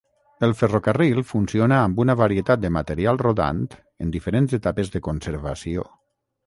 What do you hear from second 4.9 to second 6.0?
de conservació.